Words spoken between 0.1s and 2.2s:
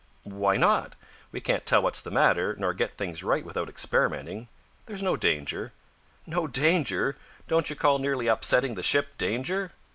"Why not? We can't tell what's the